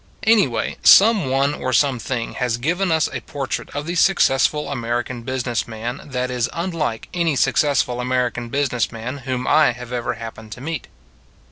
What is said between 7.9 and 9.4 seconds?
American business man